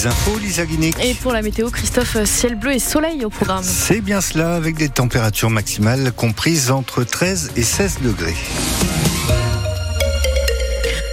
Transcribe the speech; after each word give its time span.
les 0.00 0.06
infos, 0.06 0.38
Lisa 0.38 0.64
Guinic. 0.64 0.96
Et 1.02 1.14
pour 1.14 1.32
la 1.32 1.42
météo, 1.42 1.68
Christophe, 1.68 2.24
ciel 2.24 2.54
bleu 2.54 2.72
et 2.72 2.78
soleil 2.78 3.24
au 3.24 3.28
programme. 3.28 3.62
C'est 3.62 4.00
bien 4.00 4.22
cela, 4.22 4.54
avec 4.54 4.76
des 4.76 4.88
températures 4.88 5.50
maximales 5.50 6.12
comprises 6.12 6.70
entre 6.70 7.04
13 7.04 7.52
et 7.56 7.62
16 7.62 7.98
degrés. 8.00 8.36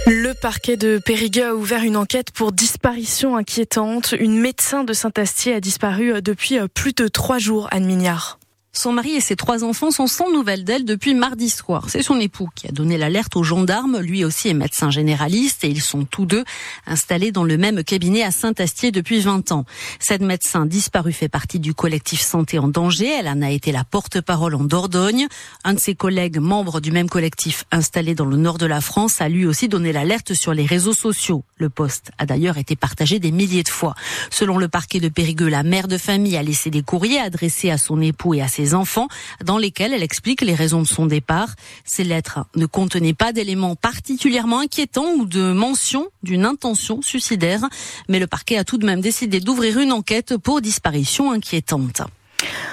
Le 0.06 0.32
parquet 0.32 0.78
de 0.78 0.98
Périgueux 1.04 1.48
a 1.48 1.54
ouvert 1.54 1.82
une 1.82 1.98
enquête 1.98 2.30
pour 2.30 2.52
disparition 2.52 3.36
inquiétante. 3.36 4.14
Une 4.18 4.38
médecin 4.38 4.84
de 4.84 4.94
Saint-Astier 4.94 5.54
a 5.54 5.60
disparu 5.60 6.22
depuis 6.22 6.58
plus 6.72 6.94
de 6.94 7.08
trois 7.08 7.38
jours, 7.38 7.68
Anne 7.70 7.84
Mignard. 7.84 8.37
Son 8.72 8.92
mari 8.92 9.16
et 9.16 9.20
ses 9.20 9.34
trois 9.34 9.64
enfants 9.64 9.90
sont 9.90 10.06
sans 10.06 10.30
nouvelles 10.30 10.62
d'elle 10.62 10.84
depuis 10.84 11.14
mardi 11.14 11.50
soir. 11.50 11.86
C'est 11.88 12.02
son 12.02 12.20
époux 12.20 12.48
qui 12.54 12.68
a 12.68 12.70
donné 12.70 12.96
l'alerte 12.96 13.34
aux 13.34 13.42
gendarmes. 13.42 13.98
Lui 13.98 14.24
aussi 14.24 14.48
est 14.48 14.54
médecin 14.54 14.90
généraliste 14.90 15.64
et 15.64 15.68
ils 15.68 15.80
sont 15.80 16.04
tous 16.04 16.26
deux 16.26 16.44
installés 16.86 17.32
dans 17.32 17.44
le 17.44 17.56
même 17.56 17.82
cabinet 17.82 18.22
à 18.22 18.30
Saint-Astier 18.30 18.92
depuis 18.92 19.20
20 19.20 19.52
ans. 19.52 19.64
Cette 19.98 20.20
médecin 20.20 20.66
disparue 20.66 21.12
fait 21.12 21.28
partie 21.28 21.58
du 21.58 21.74
collectif 21.74 22.20
Santé 22.20 22.58
en 22.58 22.68
danger. 22.68 23.08
Elle 23.08 23.26
en 23.26 23.42
a 23.42 23.50
été 23.50 23.72
la 23.72 23.84
porte-parole 23.84 24.54
en 24.54 24.64
Dordogne. 24.64 25.26
Un 25.64 25.74
de 25.74 25.80
ses 25.80 25.94
collègues, 25.94 26.38
membre 26.38 26.80
du 26.80 26.92
même 26.92 27.08
collectif 27.08 27.64
installé 27.72 28.14
dans 28.14 28.26
le 28.26 28.36
nord 28.36 28.58
de 28.58 28.66
la 28.66 28.80
France, 28.80 29.20
a 29.20 29.28
lui 29.28 29.46
aussi 29.46 29.68
donné 29.68 29.92
l'alerte 29.92 30.34
sur 30.34 30.54
les 30.54 30.66
réseaux 30.66 30.92
sociaux. 30.92 31.42
Le 31.56 31.70
poste 31.70 32.12
a 32.18 32.26
d'ailleurs 32.26 32.58
été 32.58 32.76
partagé 32.76 33.18
des 33.18 33.32
milliers 33.32 33.64
de 33.64 33.68
fois. 33.68 33.94
Selon 34.30 34.58
le 34.58 34.68
parquet 34.68 35.00
de 35.00 35.08
Périgueux, 35.08 35.48
la 35.48 35.64
mère 35.64 35.88
de 35.88 35.98
famille 35.98 36.36
a 36.36 36.42
laissé 36.42 36.70
des 36.70 36.82
courriers 36.82 37.18
adressés 37.18 37.70
à 37.70 37.78
son 37.78 38.00
époux 38.00 38.34
et 38.34 38.42
à 38.42 38.46
ses 38.46 38.57
enfants, 38.74 39.08
dans 39.44 39.58
lesquels 39.58 39.92
elle 39.92 40.02
explique 40.02 40.42
les 40.42 40.54
raisons 40.54 40.82
de 40.82 40.86
son 40.86 41.06
départ. 41.06 41.54
Ces 41.84 42.04
lettres 42.04 42.40
ne 42.56 42.66
contenaient 42.66 43.14
pas 43.14 43.32
d'éléments 43.32 43.76
particulièrement 43.76 44.60
inquiétants 44.60 45.12
ou 45.14 45.24
de 45.24 45.52
mention 45.52 46.08
d'une 46.22 46.44
intention 46.44 47.02
suicidaire, 47.02 47.60
mais 48.08 48.18
le 48.18 48.26
parquet 48.26 48.56
a 48.56 48.64
tout 48.64 48.78
de 48.78 48.86
même 48.86 49.00
décidé 49.00 49.40
d'ouvrir 49.40 49.78
une 49.78 49.92
enquête 49.92 50.36
pour 50.36 50.60
disparition 50.60 51.32
inquiétante. 51.32 52.02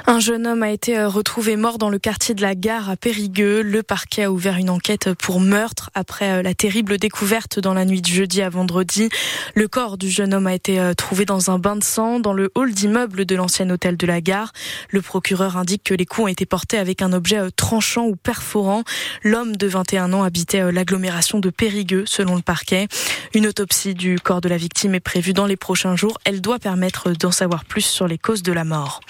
Un 0.08 0.20
jeune 0.20 0.46
homme 0.46 0.62
a 0.62 0.70
été 0.70 1.00
euh, 1.00 1.08
retrouvé 1.08 1.56
mort 1.56 1.80
dans 1.80 1.90
le 1.90 1.98
quartier 1.98 2.36
de 2.36 2.42
la 2.44 2.54
gare 2.54 2.92
à 2.92 2.96
Périgueux. 2.96 3.64
Le 3.64 3.82
parquet 3.82 4.26
a 4.26 4.32
ouvert 4.32 4.58
une 4.58 4.70
enquête 4.70 5.14
pour 5.14 5.40
meurtre 5.40 5.90
après 5.96 6.32
euh, 6.32 6.42
la 6.44 6.54
terrible 6.54 7.00
découverte 7.00 7.60
dans 7.60 7.74
la 7.74 7.86
nuit 7.86 8.02
de 8.02 8.08
jeudi 8.08 8.44
à 8.44 8.50
vendredi. 8.50 9.10
Le 9.56 9.68
corps 9.68 9.98
du 9.98 10.08
jeune 10.08 10.36
homme 10.36 10.46
a 10.46 10.54
été 10.54 10.80
euh, 10.80 10.94
trouvé 10.94 11.26
dans 11.26 11.50
un 11.50 11.58
bain 11.58 11.76
de 11.76 11.84
sang 11.84 12.20
dans 12.20 12.34
le 12.34 12.52
hall 12.54 12.72
d'immeuble 12.72 13.26
de 13.26 13.36
l'ancien 13.36 13.68
hôtel 13.72 13.98
de 13.98 14.06
la 14.06 14.22
gare. 14.22 14.54
Le 14.90 15.02
procureur 15.02 15.58
indique 15.58 15.84
que 15.84 15.96
les 15.96 16.06
coups 16.06 16.26
ont 16.26 16.28
été 16.28 16.46
portés 16.46 16.78
avec 16.78 17.02
un 17.02 17.12
objet 17.12 17.40
tranchant 17.56 18.06
ou 18.06 18.16
perforant. 18.16 18.84
L'homme 19.24 19.56
de 19.56 19.66
21 19.66 20.14
ans 20.14 20.22
habitait 20.22 20.72
l'agglomération 20.72 21.40
de 21.40 21.50
Périgueux 21.50 22.04
selon 22.06 22.36
le 22.36 22.44
parquet. 22.44 22.88
Une 23.34 23.48
autopsie 23.48 23.96
du 23.96 24.20
corps 24.20 24.42
de 24.42 24.50
la 24.50 24.58
victime 24.58 24.94
est 24.94 25.00
prévue 25.00 25.34
dans 25.34 25.48
les 25.48 25.58
prochains 25.58 25.96
jours. 25.96 26.20
Elle 26.26 26.42
doit 26.42 26.60
permettre 26.60 27.12
d'en 27.12 27.32
savoir 27.32 27.66
plus 27.66 27.82
sur 27.82 28.08
les 28.08 28.20
causes 28.20 28.44
de 28.44 28.54
la 28.54 28.64
mort. 28.64 29.02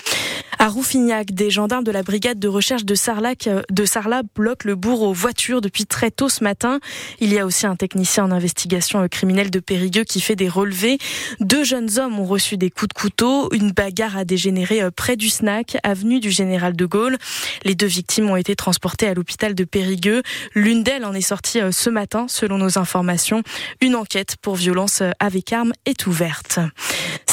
À 0.58 0.68
Rouffignac, 0.70 1.34
des 1.34 1.50
gendarmes 1.50 1.84
de 1.84 1.92
la 1.92 2.02
brigade 2.02 2.40
de 2.40 2.48
recherche 2.48 2.86
de 2.86 2.96
Sarlac, 2.96 3.50
de 3.70 3.86
Sarlat 3.86 4.24
bloquent 4.36 4.68
le 4.68 4.76
bourg 4.76 5.02
aux 5.02 5.14
voitures 5.14 5.60
depuis 5.60 5.86
très 5.86 6.12
tôt 6.12 6.30
ce 6.30 6.44
matin. 6.44 6.80
Il 7.20 7.34
y 7.34 7.40
a 7.40 7.46
aussi 7.46 7.66
un 7.66 7.76
technicien 7.76 8.24
en 8.24 8.32
investigation 8.32 9.06
criminelle 9.10 9.52
de 9.52 9.60
Périgueux 9.60 10.06
qui 10.06 10.22
fait 10.22 10.36
des 10.36 10.48
relevés. 10.48 10.98
Deux 11.40 11.64
jeunes 11.64 12.00
hommes 12.00 12.20
ont 12.20 12.26
reçu 12.26 12.58
des 12.58 12.70
coups 12.70 12.88
de 12.90 12.94
couteau. 12.94 13.50
Une 13.54 13.72
bagarre 13.72 14.18
a 14.18 14.26
dégénéré 14.26 14.82
euh, 14.82 14.92
près 14.92 15.18
du 15.18 15.30
snack, 15.30 15.78
avenue 15.84 16.20
du 16.20 16.32
Général 16.32 16.76
de 16.76 16.86
Gaulle. 16.86 17.18
Les 17.64 17.76
deux 17.76 17.86
victimes 17.88 18.30
ont 18.30 18.36
été 18.36 18.56
transportées 18.56 19.08
à 19.08 19.14
l'hôpital 19.14 19.56
de 19.56 19.64
Périgueux. 19.66 20.24
L'une 20.54 20.84
d'elles 20.84 21.06
en 21.06 21.14
est 21.14 21.22
sortie 21.22 21.60
euh, 21.60 21.72
ce 21.72 21.90
matin, 21.90 22.28
selon 22.30 22.58
nos 22.58 22.78
informations. 22.78 23.44
Une 23.82 23.96
enquête 23.96 24.38
pour 24.42 24.56
violence 24.56 25.02
euh, 25.02 25.12
avec 25.20 25.52
arme 25.52 25.74
est 25.86 26.08
ouverte. 26.08 26.60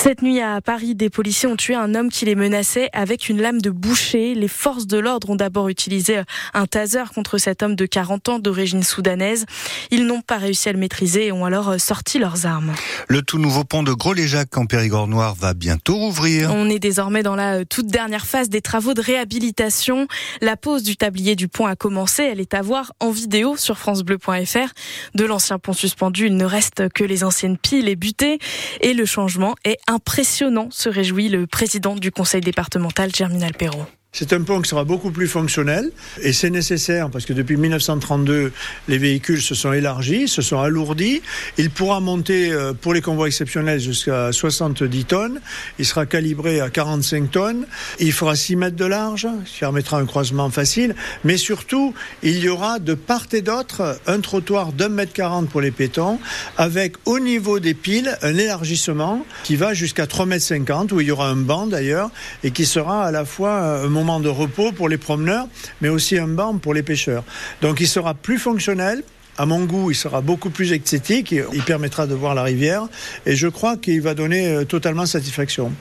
Cette 0.03 0.21
nuit 0.21 0.41
à 0.41 0.61
Paris, 0.61 0.97
des 0.97 1.11
policiers 1.11 1.49
ont 1.49 1.55
tué 1.55 1.77
un 1.77 1.95
homme 1.95 2.11
qui 2.11 2.25
les 2.25 2.35
menaçait 2.35 2.89
avec 2.93 3.29
une 3.29 3.41
lame 3.41 3.61
de 3.61 3.71
boucher. 3.71 4.35
Les 4.35 4.49
forces 4.49 4.89
de 4.89 4.99
l'ordre 4.99 5.31
ont 5.31 5.37
d'abord 5.37 5.69
utilisé 5.69 6.23
un 6.55 6.67
taser 6.67 7.05
contre 7.15 7.39
cet 7.39 7.63
homme 7.63 7.77
de 7.77 7.87
40 7.87 8.29
ans 8.29 8.39
d'origine 8.41 8.83
soudanaise. 8.83 9.47
Ils 9.93 10.05
n'ont 10.05 10.21
pas 10.21 10.39
réussi 10.39 10.69
à 10.69 10.73
le 10.73 10.81
maîtriser 10.81 11.27
et 11.27 11.33
ont 11.33 11.45
alors 11.45 11.79
sorti 11.79 12.19
leurs 12.19 12.47
armes. 12.47 12.73
Le 13.07 13.23
tout 13.23 13.39
nouveau 13.39 13.63
pont 13.63 13.85
de 13.85 13.93
Gros-Léjac 13.93 14.59
en 14.59 14.67
Périgord 14.67 15.07
Noir 15.07 15.37
va 15.37 15.55
bientôt 15.55 15.95
rouvrir. 15.95 16.51
On 16.53 16.69
est 16.69 16.81
désormais 16.81 17.23
dans 17.23 17.37
la 17.37 17.65
toute 17.65 17.87
dernière 17.87 18.27
phase 18.27 18.49
des 18.49 18.61
travaux 18.61 18.95
de 18.95 19.03
réhabilitation. 19.03 20.09
La 20.41 20.57
pose 20.57 20.83
du 20.83 20.97
tablier 20.97 21.37
du 21.37 21.47
pont 21.47 21.67
a 21.67 21.77
commencé. 21.77 22.25
Elle 22.25 22.41
est 22.41 22.55
à 22.55 22.63
voir 22.63 22.93
en 22.99 23.13
vidéo 23.13 23.57
sur 23.57 23.79
francebleu.fr. 23.79 24.73
De 25.15 25.25
l'ancien 25.25 25.61
pont 25.61 25.75
suspendu, 25.75 26.27
il 26.27 26.37
ne 26.37 26.45
reste 26.45 26.89
que 26.89 27.05
les 27.05 27.23
anciennes 27.23 27.57
piles 27.57 27.89
et 27.89 27.95
butées. 27.95 28.41
Et 28.81 28.95
le 28.95 29.07
changement 29.07 29.55
est 29.63 29.79
impressionnant, 29.93 30.69
se 30.71 30.89
réjouit 30.89 31.29
le 31.29 31.47
président 31.47 31.95
du 31.95 32.11
conseil 32.11 32.41
départemental, 32.41 33.15
Germinal 33.15 33.53
Perrault. 33.53 33.87
C'est 34.15 34.35
un 34.35 34.43
pont 34.43 34.61
qui 34.61 34.69
sera 34.69 34.85
beaucoup 34.85 35.11
plus 35.11 35.27
fonctionnel 35.27 35.91
et 36.21 36.35
c'est 36.35 36.51
nécessaire 36.51 37.09
parce 37.09 37.25
que 37.25 37.33
depuis 37.33 37.57
1932, 37.57 38.53
les 38.87 38.99
véhicules 38.99 39.41
se 39.41 39.55
sont 39.55 39.73
élargis, 39.73 40.29
se 40.29 40.43
sont 40.43 40.61
alourdis. 40.61 41.23
Il 41.57 41.71
pourra 41.71 42.01
monter 42.01 42.53
euh, 42.53 42.75
pour 42.75 42.93
les 42.93 43.01
convois 43.01 43.29
exceptionnels 43.29 43.81
jusqu'à 43.81 44.31
70 44.31 45.05
tonnes. 45.07 45.41
Il 45.79 45.87
sera 45.87 46.05
calibré 46.05 46.61
à 46.61 46.69
45 46.69 47.31
tonnes. 47.31 47.65
Il 48.01 48.13
fera 48.13 48.37
6 48.37 48.57
mètres 48.57 48.77
de 48.77 48.85
large, 48.85 49.27
ce 49.47 49.51
qui 49.51 49.61
permettra 49.61 49.97
un 49.97 50.05
croisement 50.05 50.51
facile. 50.51 50.95
Mais 51.25 51.39
surtout, 51.39 51.95
il 52.23 52.39
y 52.39 52.51
aura 52.51 52.81
de 52.81 52.93
part 52.93 53.29
et 53.33 53.41
d'autre 53.41 53.99
un 54.07 54.21
trottoir 54.21 54.75
d'un 54.75 54.91
mètre 54.91 55.15
40 55.15 55.49
pour 55.49 55.63
les 55.63 55.71
piétons 55.71 56.19
avec 56.59 56.97
au 57.07 57.19
niveau 57.19 57.61
des 57.61 57.73
piles 57.73 58.15
un 58.21 58.37
élargissement 58.37 59.25
qui 59.43 59.57
va 59.57 59.73
jusqu'à 59.73 60.07
3 60.07 60.27
mètres 60.27 60.45
50 60.45 60.93
où 60.93 61.01
il 61.01 61.07
y 61.07 61.11
aura 61.11 61.31
un 61.31 61.37
banc 61.37 61.67
d'ailleurs 61.67 62.11
et 62.45 62.51
qui 62.51 62.67
sera 62.67 63.07
à 63.07 63.11
la 63.11 63.25
fois 63.25 63.81
un 63.83 64.02
moment 64.03 64.19
de 64.19 64.29
repos 64.29 64.73
pour 64.73 64.89
les 64.89 64.99
promeneurs, 64.99 65.47
mais 65.81 65.89
aussi 65.89 66.19
un 66.19 66.27
banc 66.27 66.59
pour 66.59 66.75
les 66.75 66.83
pêcheurs. 66.83 67.23
Donc 67.61 67.81
il 67.81 67.87
sera 67.87 68.15
plus 68.15 68.39
fonctionnel, 68.39 69.05
à 69.39 69.47
mon 69.47 69.65
goût, 69.65 69.91
il 69.91 69.95
sera 69.95 70.21
beaucoup 70.21 70.51
plus 70.51 70.73
esthétique, 70.73 71.31
il 71.31 71.63
permettra 71.63 72.07
de 72.07 72.15
voir 72.15 72.35
la 72.35 72.43
rivière 72.43 72.89
et 73.27 73.37
je 73.37 73.47
crois 73.49 73.77
qu'il 73.77 74.03
va 74.03 74.15
donner 74.15 74.49
euh, 74.49 74.65
totalement 74.65 75.07
satisfaction. 75.07 75.73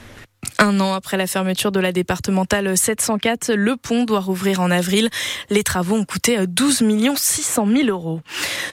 Un 0.64 0.80
an 0.80 0.94
après 0.94 1.18
la 1.18 1.26
fermeture 1.26 1.72
de 1.72 1.80
la 1.80 1.92
départementale 1.92 2.78
704, 2.78 3.52
le 3.54 3.78
pont 3.78 4.04
doit 4.04 4.20
rouvrir 4.20 4.60
en 4.60 4.70
avril. 4.70 5.10
Les 5.50 5.64
travaux 5.64 5.96
ont 5.96 6.06
coûté 6.06 6.38
12 6.46 6.84
600 7.16 7.66
000 7.66 7.88
euros. 7.88 8.22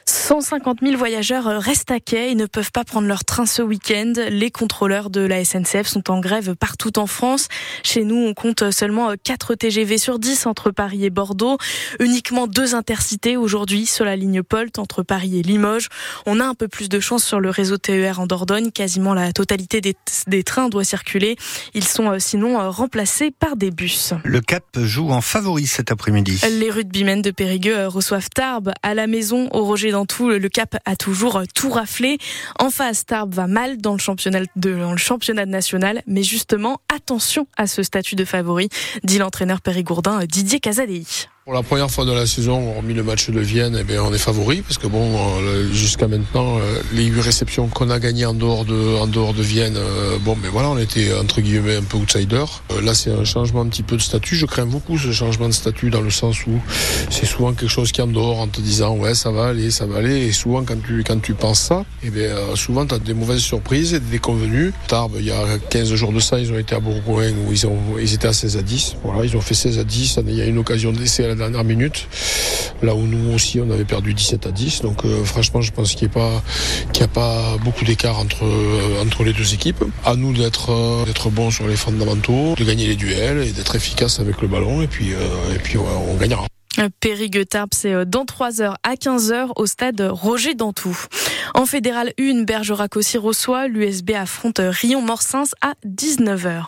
150 0.05 0.81
000 0.83 0.95
voyageurs 0.95 1.45
restent 1.45 1.89
à 1.89 1.99
quai 1.99 2.29
et 2.29 2.35
ne 2.35 2.45
peuvent 2.45 2.71
pas 2.71 2.83
prendre 2.83 3.07
leur 3.07 3.25
train 3.25 3.47
ce 3.47 3.63
week-end. 3.63 4.13
Les 4.29 4.51
contrôleurs 4.51 5.09
de 5.09 5.21
la 5.21 5.43
SNCF 5.43 5.87
sont 5.87 6.11
en 6.11 6.19
grève 6.19 6.55
partout 6.55 6.99
en 6.99 7.07
France. 7.07 7.47
Chez 7.81 8.03
nous, 8.03 8.17
on 8.17 8.35
compte 8.35 8.69
seulement 8.69 9.11
4 9.23 9.55
TGV 9.55 9.97
sur 9.97 10.19
10 10.19 10.45
entre 10.45 10.69
Paris 10.69 11.05
et 11.05 11.09
Bordeaux. 11.09 11.57
Uniquement 11.99 12.45
deux 12.45 12.75
intercités 12.75 13.35
aujourd'hui 13.35 13.87
sur 13.87 14.05
la 14.05 14.15
ligne 14.15 14.43
Polt 14.43 14.77
entre 14.77 15.01
Paris 15.01 15.39
et 15.39 15.41
Limoges. 15.41 15.89
On 16.27 16.39
a 16.39 16.45
un 16.45 16.53
peu 16.53 16.67
plus 16.67 16.87
de 16.87 16.99
chance 16.99 17.23
sur 17.23 17.39
le 17.39 17.49
réseau 17.49 17.79
TER 17.79 18.19
en 18.19 18.27
Dordogne. 18.27 18.69
Quasiment 18.69 19.15
la 19.15 19.31
totalité 19.33 19.81
des 19.81 20.43
trains 20.43 20.69
doit 20.69 20.83
circuler. 20.83 21.35
Ils 21.79 21.87
sont 21.87 22.11
euh, 22.11 22.19
sinon 22.19 22.59
euh, 22.59 22.69
remplacés 22.69 23.31
par 23.31 23.55
des 23.55 23.71
bus. 23.71 24.13
Le 24.25 24.41
Cap 24.41 24.65
joue 24.81 25.11
en 25.11 25.21
favori 25.21 25.65
cet 25.65 25.93
après-midi. 25.93 26.41
Les 26.59 26.69
rugbymen 26.69 27.21
de 27.21 27.31
Périgueux 27.31 27.77
euh, 27.77 27.87
reçoivent 27.87 28.29
Tarbes 28.29 28.73
à 28.83 28.93
la 28.93 29.07
maison 29.07 29.47
au 29.53 29.63
Roger 29.63 29.91
Dantou. 29.91 30.27
Le 30.27 30.49
Cap 30.49 30.75
a 30.83 30.97
toujours 30.97 31.41
tout 31.55 31.69
raflé. 31.69 32.17
En 32.59 32.69
face, 32.69 33.05
Tarbes 33.05 33.33
va 33.33 33.47
mal 33.47 33.77
dans 33.77 33.93
le 33.93 33.97
championnat, 33.97 34.41
de, 34.57 34.77
dans 34.77 34.91
le 34.91 34.97
championnat 34.97 35.45
national, 35.45 36.03
mais 36.05 36.21
justement, 36.21 36.81
attention 36.93 37.47
à 37.55 37.65
ce 37.65 37.81
statut 37.81 38.15
de 38.15 38.25
favori, 38.25 38.67
dit 39.05 39.17
l'entraîneur 39.17 39.61
périgourdin 39.61 40.25
Didier 40.25 40.59
Casadei. 40.59 41.05
Pour 41.49 41.55
la 41.55 41.63
première 41.63 41.89
fois 41.89 42.05
de 42.05 42.11
la 42.11 42.27
saison, 42.27 42.75
hormis 42.75 42.93
le 42.93 43.01
match 43.01 43.31
de 43.31 43.39
Vienne, 43.39 43.75
eh 43.79 43.83
bien, 43.83 44.03
on 44.03 44.13
est 44.13 44.19
favori 44.19 44.61
parce 44.61 44.77
que 44.77 44.85
bon, 44.85 45.15
euh, 45.17 45.67
jusqu'à 45.73 46.07
maintenant, 46.07 46.59
euh, 46.59 46.79
les 46.93 47.05
huit 47.05 47.21
réceptions 47.21 47.67
qu'on 47.69 47.89
a 47.89 47.97
gagnées 47.97 48.27
en 48.27 48.35
dehors 48.35 48.65
de, 48.65 48.99
en 48.99 49.07
dehors 49.07 49.33
de 49.33 49.41
Vienne, 49.41 49.75
euh, 49.75 50.19
bon, 50.19 50.37
mais 50.39 50.47
voilà, 50.47 50.69
on 50.69 50.77
était 50.77 51.11
entre 51.11 51.41
guillemets 51.41 51.77
un 51.77 51.81
peu 51.81 51.97
outsider. 51.97 52.45
là, 52.83 52.93
c'est 52.93 53.09
un 53.09 53.23
changement 53.23 53.61
un 53.61 53.67
petit 53.67 53.81
peu 53.81 53.97
de 53.97 54.01
statut. 54.03 54.35
Je 54.35 54.45
crains 54.45 54.67
beaucoup 54.67 54.99
ce 54.99 55.11
changement 55.11 55.47
de 55.47 55.53
statut 55.53 55.89
dans 55.89 56.01
le 56.01 56.11
sens 56.11 56.45
où 56.45 56.51
c'est 57.09 57.25
souvent 57.25 57.53
quelque 57.53 57.67
chose 57.67 57.91
qui 57.91 58.03
en 58.03 58.05
dehors 58.05 58.41
en 58.41 58.47
te 58.47 58.61
disant 58.61 58.95
ouais, 58.97 59.15
ça 59.15 59.31
va 59.31 59.47
aller, 59.47 59.71
ça 59.71 59.87
va 59.87 59.97
aller. 59.97 60.27
Et 60.27 60.31
souvent, 60.31 60.63
quand 60.63 60.79
tu, 60.85 61.03
quand 61.03 61.19
tu 61.19 61.33
penses 61.33 61.61
ça, 61.61 61.83
eh 62.03 62.11
bien, 62.11 62.29
souvent, 62.53 62.85
tu 62.85 62.93
as 62.93 62.99
des 62.99 63.15
mauvaises 63.15 63.41
surprises 63.41 63.95
et 63.95 63.99
des 63.99 64.11
déconvenues. 64.11 64.71
Tarbes, 64.87 65.15
il 65.17 65.25
y 65.25 65.31
a 65.31 65.57
15 65.71 65.95
jours 65.95 66.11
de 66.11 66.19
ça, 66.19 66.39
ils 66.39 66.51
ont 66.51 66.59
été 66.59 66.75
à 66.75 66.79
Bourgoin 66.79 67.31
où 67.31 67.51
ils, 67.51 67.65
ont, 67.65 67.79
ils 67.99 68.13
étaient 68.13 68.27
à 68.27 68.33
16 68.33 68.55
à 68.55 68.61
10. 68.61 68.97
Voilà, 69.03 69.25
ils 69.25 69.35
ont 69.35 69.41
fait 69.41 69.55
16 69.55 69.79
à 69.79 69.83
10. 69.83 70.19
Il 70.27 70.35
y 70.35 70.41
a 70.41 70.45
une 70.45 70.59
occasion 70.59 70.91
d'essai 70.91 71.25
à 71.25 71.29
la 71.29 71.38
dernière 71.39 71.63
minute. 71.63 72.07
Là 72.81 72.95
où 72.95 73.01
nous 73.01 73.33
aussi, 73.33 73.59
on 73.59 73.69
avait 73.71 73.85
perdu 73.85 74.13
17 74.13 74.47
à 74.47 74.51
10. 74.51 74.81
Donc 74.81 75.03
euh, 75.03 75.23
franchement, 75.25 75.61
je 75.61 75.71
pense 75.71 75.95
qu'il 75.95 76.07
n'y 76.07 76.17
a 76.17 77.03
a 77.03 77.07
pas 77.07 77.57
beaucoup 77.63 77.83
d'écart 77.83 78.19
entre, 78.19 78.45
euh, 78.45 79.01
entre 79.01 79.23
les 79.23 79.33
deux 79.33 79.53
équipes. 79.53 79.83
À 80.05 80.15
nous 80.15 80.33
d'être, 80.33 80.71
euh, 80.71 81.29
bons 81.29 81.51
sur 81.51 81.67
les 81.67 81.75
fondamentaux, 81.75 82.55
de 82.57 82.63
gagner 82.63 82.87
les 82.87 82.95
duels 82.95 83.39
et 83.39 83.51
d'être 83.51 83.75
efficace 83.75 84.19
avec 84.19 84.41
le 84.41 84.47
ballon. 84.47 84.81
Et 84.81 84.87
puis, 84.87 85.09
et 85.09 85.59
puis 85.61 85.77
on 85.77 86.15
gagnera. 86.15 86.45
Périgueux-Tarbes, 86.99 87.73
c'est 87.73 88.05
dans 88.05 88.25
3 88.25 88.61
heures 88.61 88.77
à 88.83 88.95
15 88.95 89.31
heures 89.31 89.53
au 89.57 89.65
stade 89.65 90.01
Roger 90.01 90.53
Dantou. 90.53 90.97
En 91.53 91.65
fédéral 91.65 92.13
1, 92.19 92.43
Bergerac 92.43 92.95
aussi 92.95 93.17
reçoit. 93.17 93.67
L'USB 93.67 94.11
affronte 94.11 94.61
Rion-Morsins 94.63 95.45
à 95.61 95.73
19h. 95.85 96.65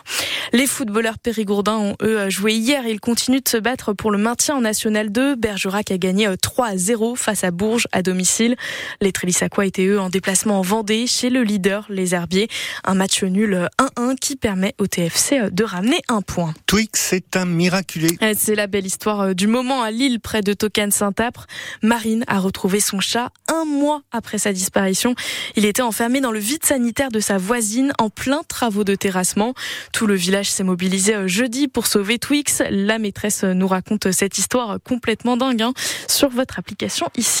Les 0.52 0.66
footballeurs 0.66 1.18
périgourdins 1.18 1.78
ont 1.78 1.96
eux 2.02 2.28
joué 2.28 2.54
hier. 2.54 2.86
Ils 2.86 3.00
continuent 3.00 3.42
de 3.42 3.48
se 3.48 3.56
battre 3.56 3.92
pour 3.92 4.10
le 4.10 4.18
maintien 4.18 4.56
en 4.56 4.60
National 4.60 5.10
2. 5.10 5.36
Bergerac 5.36 5.90
a 5.90 5.98
gagné 5.98 6.28
3 6.40 6.66
à 6.66 6.76
0 6.76 7.14
face 7.14 7.44
à 7.44 7.50
Bourges 7.50 7.88
à 7.92 8.02
domicile. 8.02 8.56
Les 9.00 9.12
Trélissacois 9.12 9.66
étaient 9.66 9.86
eux 9.86 10.00
en 10.00 10.10
déplacement 10.10 10.58
en 10.58 10.62
Vendée 10.62 11.06
chez 11.06 11.30
le 11.30 11.42
leader, 11.42 11.86
les 11.88 12.14
Herbiers. 12.14 12.48
Un 12.84 12.94
match 12.94 13.22
nul 13.22 13.68
1-1 13.78 14.16
qui 14.16 14.36
permet 14.36 14.74
au 14.78 14.86
TFC 14.86 15.50
de 15.50 15.64
ramener 15.64 16.00
un 16.08 16.20
point. 16.20 16.52
Twix, 16.66 16.90
c'est 16.94 17.36
un 17.36 17.46
miraculé. 17.46 18.18
C'est 18.36 18.54
la 18.54 18.66
belle 18.66 18.86
histoire 18.86 19.34
du 19.34 19.46
moment 19.46 19.82
à 19.82 19.90
Lille, 19.90 20.01
près 20.20 20.42
de 20.42 20.52
Tocan 20.52 20.90
Saint-Apre. 20.90 21.46
Marine 21.82 22.24
a 22.26 22.38
retrouvé 22.38 22.80
son 22.80 23.00
chat 23.00 23.30
un 23.48 23.64
mois 23.64 24.02
après 24.12 24.38
sa 24.38 24.52
disparition. 24.52 25.14
Il 25.56 25.64
était 25.64 25.82
enfermé 25.82 26.20
dans 26.20 26.32
le 26.32 26.38
vide 26.38 26.64
sanitaire 26.64 27.10
de 27.10 27.20
sa 27.20 27.38
voisine 27.38 27.92
en 27.98 28.10
plein 28.10 28.42
travaux 28.48 28.84
de 28.84 28.94
terrassement. 28.94 29.54
Tout 29.92 30.06
le 30.06 30.14
village 30.14 30.50
s'est 30.50 30.64
mobilisé 30.64 31.14
euh, 31.14 31.28
jeudi 31.28 31.68
pour 31.68 31.86
sauver 31.86 32.18
Twix. 32.18 32.62
La 32.70 32.98
maîtresse 32.98 33.44
nous 33.44 33.68
raconte 33.68 34.10
cette 34.12 34.38
histoire 34.38 34.78
complètement 34.86 35.36
dingue 35.36 35.62
hein, 35.62 35.72
sur 36.08 36.28
votre 36.28 36.58
application 36.58 37.08
ici. 37.16 37.30